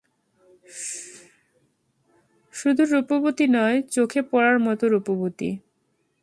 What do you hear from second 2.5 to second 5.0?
শুধু রূপবতী নয়, চোখে পড়ার মতো